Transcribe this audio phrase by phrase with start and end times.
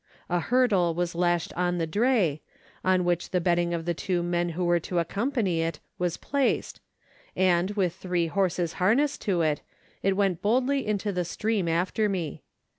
[0.31, 2.41] A hurdle was lashed on the dray,
[2.83, 6.79] on which the bedding of the two men who were to accompany it was placed,
[7.35, 9.61] and, with three horses harnessed to it,
[10.01, 12.41] it went boldly into the stream after me.